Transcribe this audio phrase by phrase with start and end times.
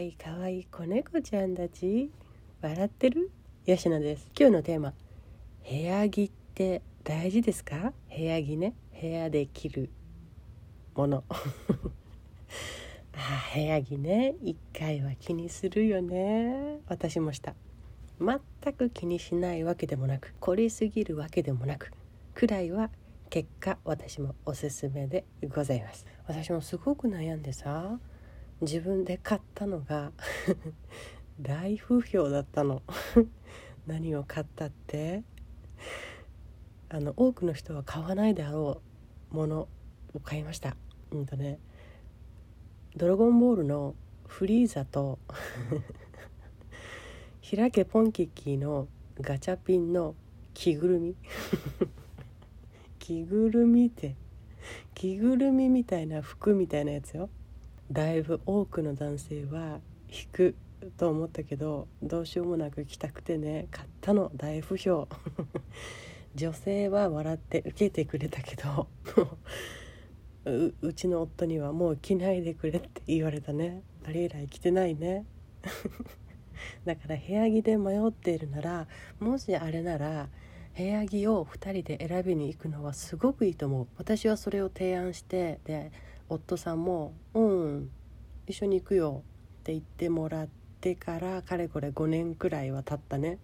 [0.00, 2.12] いいかわいい子猫ちゃんたち。
[2.62, 3.32] 笑ってる？
[3.66, 4.28] 吉野です。
[4.38, 4.94] 今日のテーマ。
[5.68, 7.92] 部屋着って大事ですか？
[8.08, 8.74] 部屋着ね。
[9.00, 9.90] 部屋で着る
[10.94, 11.24] もの。
[13.12, 14.36] あ部屋着ね。
[14.40, 16.78] 一回は気にするよね。
[16.86, 17.56] 私もした。
[18.20, 21.92] 全く気にしないわけでもなく凝りすぎるわけでもなく
[22.34, 22.90] くらいは
[23.30, 26.06] 結果私もおすすめでございます。
[26.28, 27.98] 私もすごく悩んでさ
[28.60, 30.12] 自分で買ったのが
[31.40, 32.82] 大不評だったの。
[33.86, 35.22] 何を買ったって
[36.90, 38.82] あの多くの人は買わないであろ
[39.32, 39.68] うもの
[40.12, 40.76] を買いました。
[41.10, 41.58] うんとね
[42.96, 43.94] ドラゴンボールの
[44.26, 45.18] フリーザと
[47.48, 48.88] 開けポンキッキーの
[49.20, 50.14] ガチャピンの
[50.52, 51.16] 着ぐるみ。
[52.98, 54.16] 着ぐるみって
[54.94, 57.30] 着ぐるみみたいな服みたいなやつよ。
[57.90, 60.54] だいぶ多くの男性は引く
[60.96, 64.30] と思ったけどどうしようもなく着たくてね買ったの。
[64.34, 65.08] 大不評。
[66.34, 68.86] 女性は笑って受けてくれたけど
[70.44, 73.82] ううちの夫にはもう着ないでくれって言われたね。
[74.06, 75.24] あれ以来着てないね。
[76.84, 78.88] だから部屋着で迷っているなら
[79.20, 80.28] もしあれなら
[80.76, 83.86] 部屋着を2人で選びに行くのはすごくいいと思う。
[83.96, 85.90] 私はそれを提案してで
[86.28, 87.90] 夫さんも「うん
[88.46, 89.22] 一緒に行くよ」
[89.60, 90.48] って言ってもらっ
[90.80, 93.38] てからかれこれ5年くらいは経ったね。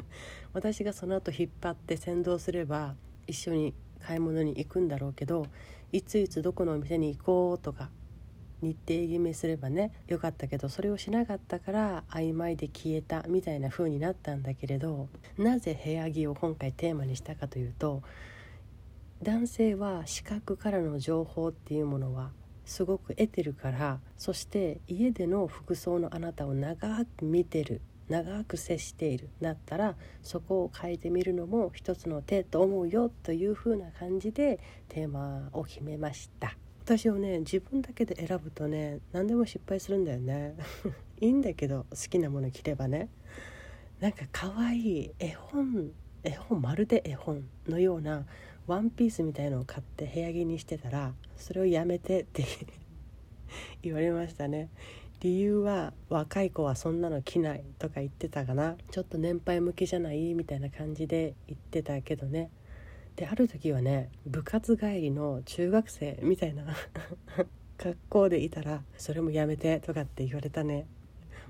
[0.52, 5.46] 私がその後引っ張って先導すれば一緒に買い物に行くんだろうけど
[5.92, 7.90] いついつどこのお店に行こうとか
[8.60, 18.02] 日程決めすればねよかったけどそれをしなかったから曖昧で消えたみたいな風になったんだけれどなぜ部屋着を今回テーマにしたかというと
[19.22, 22.30] 男性は視覚からの情報っていうものは
[22.64, 36.56] すごく得てるからそして家での服装のあなたを長く見てる長く接しているだったらそこを変えてみるのも一つの手と思うよという風な感じでテーマを決めました。
[36.84, 40.54] 私をね自分だけで選ぶとね何でも失敗するんだよね。
[41.20, 43.10] いいんだけど好きなもの着ればね。
[44.00, 45.92] なんか可愛い絵本
[46.22, 48.24] 絵本まるで絵本のような
[48.68, 52.44] ワンピースみたいのを買って部屋着にしてたらそれをやめてって
[53.82, 54.68] 言われましたね。
[55.20, 58.76] 理由は若い子はそんなの着ないとか言ってたかな。
[58.90, 60.34] ちょっと年配向けじゃない？
[60.34, 62.50] みたいな感じで言ってたけどね。
[63.16, 66.64] である時はね部活帰りの中学生みたいな
[67.76, 70.86] 格好でいたらそれもやめてとかって言われたね。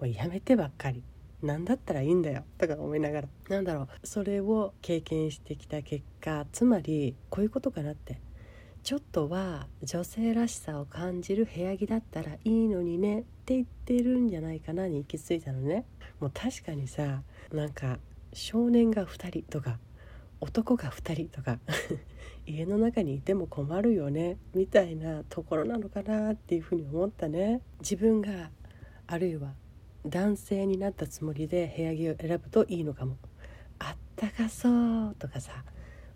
[0.00, 1.02] もうやめてばっかり。
[1.42, 3.28] 何だったらいいんだよとか思いながら。
[3.48, 4.06] なんだろう。
[4.06, 8.20] それを経験してきた結果つまりこういうことかなって。
[8.82, 13.20] ちょっとは女性らしさを感じる部屋着だったらいいのにね。
[13.20, 14.88] って言ってるんじゃないかな。
[14.88, 15.84] に行き着いたのね。
[16.18, 17.98] もう確かにさなんか
[18.32, 19.78] 少年が2人とか
[20.40, 21.58] 男が2人とか
[22.46, 24.38] 家の中にいても困るよね。
[24.54, 27.60] みたいなところなのかなっていうふうに思ったね。
[27.80, 28.50] 自分が
[29.06, 29.54] あるいは
[30.04, 33.16] 男性になったつもりで部屋着を選ぶといいのかも。
[33.78, 35.64] あったかそうとかさ。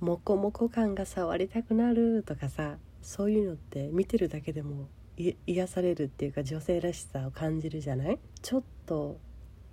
[0.00, 2.78] モコモコ感が触りたくなるとかさ。
[3.02, 4.88] そういうのって見てるだけでも
[5.46, 8.18] 癒されるっていうか女性らしさを感じるじゃない？
[8.42, 9.18] ちょっと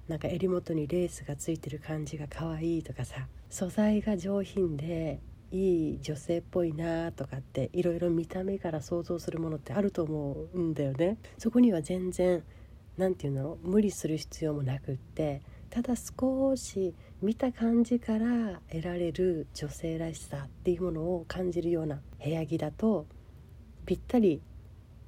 [0.08, 3.28] なんか襟元にレースがついてる感じが可愛いとかさ。
[3.50, 5.20] 素材が上品で
[5.52, 11.18] いい女性っぽいなとかっていろいろ見た目から想像するものってあると思うんだよね。
[11.38, 12.44] そこには全然
[12.98, 23.08] 何て言うんだろう無理する必要もなくってただ少し見た感じから得られる女性らしさっていうものを感じるような部屋着だと
[23.86, 24.42] ぴったり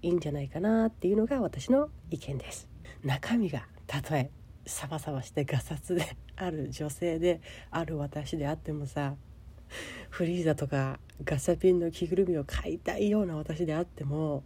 [0.01, 2.69] いいんじゃないかなっていうのが私の意見です。
[3.03, 4.29] 中身がたとえ
[4.65, 9.15] サバサバしてガサツである女性である私であってもさ
[10.09, 14.43] フリーザとかガサピンの着ぐるみを買いたいような私であっても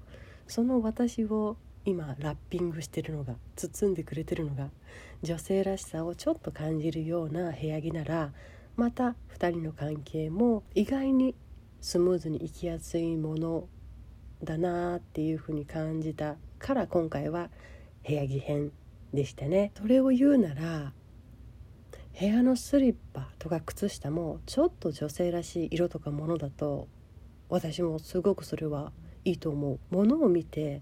[0.47, 4.69] その私を今ラッピングしてるのが包んでくれてるのが
[5.23, 8.33] 女性らしさをちょっと感じるような部屋着なら
[8.75, 11.35] また2人の関係も意外に
[11.79, 13.67] スムーズにいきやすいもの
[14.43, 17.49] だなっていうふうに感じたから今回は
[18.07, 18.71] 部屋着編
[19.13, 19.71] でしたね。
[19.77, 20.93] それを言うなら
[22.19, 26.87] 部屋のスリッパとか靴下もちょっと女性らしい色とかものだと
[27.49, 28.91] 私もすごくそれは
[29.25, 29.95] いいと思う。
[29.95, 30.81] ものを見て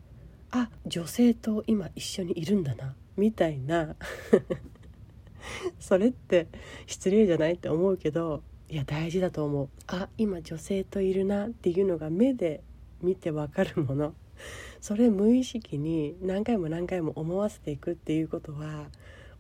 [0.51, 3.96] あ女性と今一緒にいるんだなみたいな。
[5.80, 6.48] それって
[6.86, 9.69] 失礼じゃないって思うけどいや大事だと思う。
[9.88, 12.62] あ今女性といるなっていうのが目で
[13.01, 14.13] 見てわかるもの。
[14.81, 18.90] それ無意識に何回も何回も思わせていくっていうことは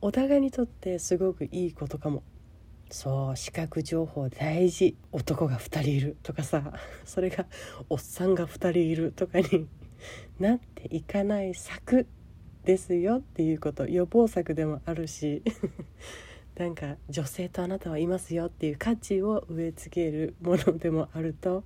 [0.01, 2.23] お互いにとってすごくいいことかも。
[2.91, 4.95] そう視覚情報大事。
[5.11, 6.73] 男が2人いるとかさ
[7.05, 7.45] それが
[7.87, 9.67] おっさんが2人いるとかに
[10.39, 12.07] なっていかない策
[12.63, 15.43] ですよっていうこと予防策でもあるし
[16.55, 21.63] なんか女性とあなたはいますよっていう価値を植え付けるものでもあると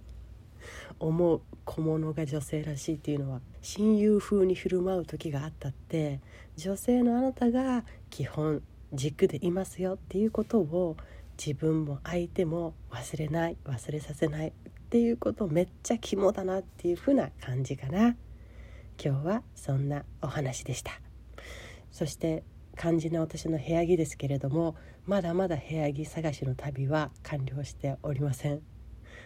[0.99, 6.19] 思う小物が女性らしいっていうのは親友風に振る舞う時があったって
[6.55, 8.61] 女性のあなたが基本
[8.93, 10.95] 軸でいますよっていうことを
[11.37, 14.53] 自分も相手も忘れない忘れさせない。
[14.93, 18.15] っていうことめっちゃ肝だなっていう風な感じかな。
[19.03, 20.91] 今日はそんなお話でした。
[21.89, 22.43] そして
[22.77, 24.75] 肝心な私の部屋着ですけれども
[25.07, 28.61] まだまだ部屋着探しの旅は完了しておりません。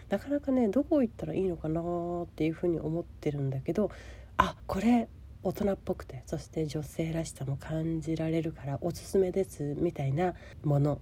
[0.08, 1.82] なかなかねどこ行ったらいいのかな
[2.22, 3.90] っていうふうに思ってるんだけど
[4.38, 5.06] あこれ
[5.42, 10.32] 大人っぽくてそして女性らしさも感じられるからおすすめですみたいな
[10.64, 10.98] もの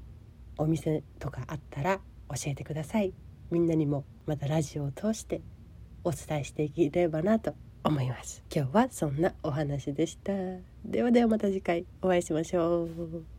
[0.58, 3.14] お店とかあったら教えてください。
[3.50, 5.40] みんなにもまたラジオを通して
[6.04, 7.54] お伝えしていければなと
[7.84, 8.42] 思います。
[8.54, 10.32] 今日はそんなお話でした。
[10.84, 13.35] ではではまた次回お会いしましょう。